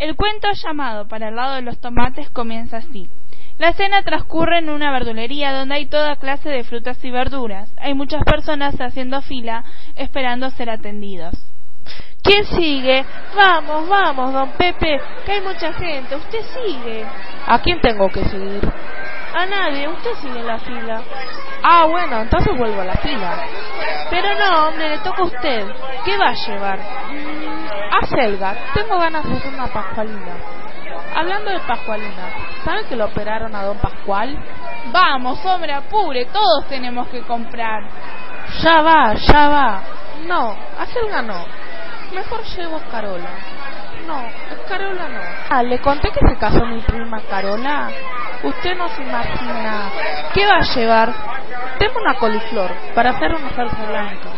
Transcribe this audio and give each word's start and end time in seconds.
El 0.00 0.16
cuento 0.16 0.48
llamado 0.54 1.06
Para 1.08 1.28
el 1.28 1.36
lado 1.36 1.56
de 1.56 1.62
los 1.62 1.78
tomates 1.78 2.30
comienza 2.30 2.78
así. 2.78 3.10
La 3.58 3.68
escena 3.68 4.02
transcurre 4.02 4.58
en 4.58 4.70
una 4.70 4.90
verdulería 4.90 5.52
donde 5.52 5.74
hay 5.74 5.86
toda 5.86 6.16
clase 6.16 6.48
de 6.48 6.64
frutas 6.64 7.04
y 7.04 7.10
verduras. 7.10 7.70
Hay 7.76 7.92
muchas 7.92 8.22
personas 8.24 8.74
haciendo 8.80 9.20
fila 9.20 9.62
esperando 9.96 10.48
ser 10.48 10.70
atendidos. 10.70 11.34
¿Quién 12.22 12.46
sigue? 12.46 13.04
Vamos, 13.36 13.86
vamos, 13.90 14.32
don 14.32 14.50
Pepe, 14.52 14.98
que 15.26 15.32
hay 15.32 15.42
mucha 15.42 15.70
gente. 15.74 16.16
Usted 16.16 16.40
sigue. 16.54 17.04
¿A 17.46 17.58
quién 17.60 17.78
tengo 17.82 18.08
que 18.08 18.24
seguir? 18.24 18.62
A 19.34 19.46
nadie, 19.46 19.88
usted 19.88 20.14
sigue 20.20 20.40
en 20.40 20.46
la 20.46 20.58
fila. 20.58 21.02
Ah, 21.62 21.86
bueno, 21.86 22.22
entonces 22.22 22.56
vuelvo 22.56 22.80
a 22.80 22.84
la 22.84 22.94
fila. 22.94 23.44
Pero 24.10 24.28
no, 24.34 24.68
hombre, 24.68 24.88
le 24.88 24.98
toca 24.98 25.22
a 25.22 25.26
usted. 25.26 25.66
¿Qué 26.04 26.16
va 26.16 26.28
a 26.28 26.34
llevar? 26.34 26.78
Mm, 26.78 27.68
a 27.92 28.06
Selga, 28.06 28.54
tengo 28.74 28.98
ganas 28.98 29.24
de 29.24 29.36
hacer 29.36 29.54
una 29.54 29.66
pascualina. 29.68 30.32
Hablando 31.14 31.50
de 31.50 31.60
pascualina, 31.60 32.30
¿saben 32.64 32.86
que 32.86 32.96
lo 32.96 33.06
operaron 33.06 33.54
a 33.54 33.64
don 33.64 33.78
Pascual? 33.78 34.36
Vamos, 34.92 35.44
hombre, 35.44 35.72
apure, 35.72 36.26
todos 36.26 36.66
tenemos 36.68 37.08
que 37.08 37.22
comprar. 37.22 37.82
Ya 38.62 38.80
va, 38.80 39.14
ya 39.14 39.48
va. 39.48 39.82
No, 40.26 40.56
a 40.78 40.86
Selga 40.86 41.22
no. 41.22 41.44
Mejor 42.12 42.42
llevo 42.44 42.76
a 42.76 42.90
Carola. 42.90 43.30
No, 44.06 44.22
Carola 44.68 45.08
no. 45.08 45.20
Ah, 45.50 45.62
le 45.62 45.78
conté 45.80 46.10
que 46.10 46.20
se 46.26 46.36
casó 46.36 46.64
mi 46.66 46.80
prima 46.80 47.20
Carola. 47.28 47.90
Usted 48.42 48.76
no 48.76 48.88
se 48.88 49.02
imagina. 49.02 49.90
¿Qué 50.32 50.46
va 50.46 50.56
a 50.56 50.74
llevar? 50.74 51.12
Tengo 51.78 52.00
una 52.00 52.14
coliflor 52.14 52.70
para 52.94 53.10
hacer 53.10 53.34
una 53.34 53.50
salsa 53.50 53.84
blanca. 53.86 54.28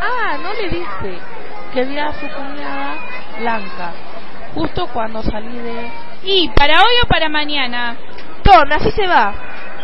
Ah, 0.00 0.36
no 0.42 0.52
le 0.52 0.68
dije 0.68 1.18
que 1.72 1.84
vi 1.84 1.98
a 1.98 2.12
su 2.12 2.28
cuñada 2.28 2.96
blanca. 3.38 3.92
Justo 4.54 4.86
cuando 4.88 5.22
salí 5.22 5.58
de... 5.58 5.90
¿Y 6.24 6.48
para 6.50 6.74
hoy 6.74 6.94
o 7.02 7.08
para 7.08 7.28
mañana? 7.28 7.96
Tome, 8.42 8.74
así 8.74 8.90
se 8.90 9.06
va. 9.06 9.32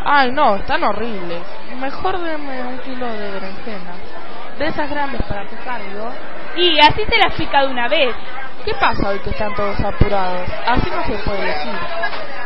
Ay, 0.05 0.31
no, 0.33 0.57
están 0.57 0.83
horribles. 0.85 1.43
Mejor 1.81 2.19
deme 2.19 2.63
un 2.63 2.79
kilo 2.81 3.07
de 3.07 3.31
berenjena. 3.31 3.93
De 4.59 4.67
esas 4.67 4.91
grandes 4.91 5.23
para 5.23 5.49
picarlo. 5.49 6.13
Y 6.57 6.79
así 6.81 7.03
se 7.09 7.17
las 7.19 7.35
pica 7.35 7.63
de 7.63 7.69
una 7.69 7.89
vez. 7.89 8.15
¿Qué 8.65 8.75
pasa 8.75 9.09
hoy 9.09 9.19
que 9.21 9.31
están 9.31 9.55
todos 9.55 9.81
apurados? 9.81 10.49
Así 10.67 10.91
no 10.91 11.03
se 11.05 11.13
puede 11.25 11.43
elegir. 11.43 11.73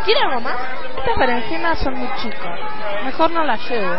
¿Quiere 0.05 0.21
algo 0.21 0.41
más? 0.41 0.57
Estas 1.03 1.19
berenjenas 1.19 1.79
son 1.81 1.95
muy 1.99 2.09
chicas. 2.23 2.61
Mejor 3.05 3.33
no 3.33 3.43
las 3.43 3.69
llevo. 3.69 3.93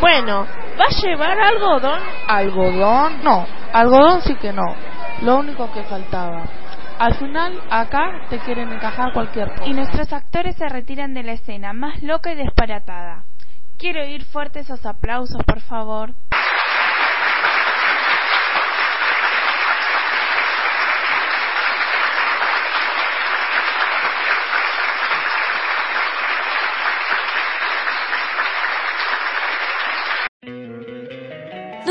Bueno, 0.00 0.46
¿va 0.80 0.84
a 0.86 1.02
llevar 1.02 1.38
algodón? 1.38 2.00
¿Algodón? 2.26 3.22
No, 3.22 3.46
algodón 3.74 4.22
sí 4.22 4.34
que 4.36 4.50
no. 4.50 4.74
Lo 5.20 5.36
único 5.36 5.70
que 5.70 5.82
faltaba. 5.82 6.44
Al 6.98 7.14
final, 7.16 7.60
acá 7.68 8.22
te 8.30 8.38
quieren 8.38 8.72
encajar 8.72 9.12
cualquier 9.12 9.50
cosa. 9.50 9.66
Y 9.66 9.74
nuestros 9.74 10.10
actores 10.14 10.56
se 10.56 10.66
retiran 10.66 11.12
de 11.12 11.24
la 11.24 11.32
escena, 11.32 11.74
más 11.74 12.02
loca 12.02 12.32
y 12.32 12.36
disparatada. 12.36 13.24
Quiero 13.76 14.00
oír 14.00 14.24
fuertes 14.24 14.64
esos 14.64 14.86
aplausos, 14.86 15.42
por 15.46 15.60
favor. 15.60 16.14